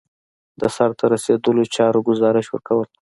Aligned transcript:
د 0.59 0.61
سرته 0.75 1.05
رسیدلو 1.13 1.63
چارو 1.75 1.99
ګزارش 2.09 2.45
ورکول. 2.49 2.87